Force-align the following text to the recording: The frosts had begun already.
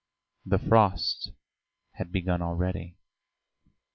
The 0.47 0.57
frosts 0.57 1.29
had 1.91 2.11
begun 2.11 2.41
already. 2.41 2.95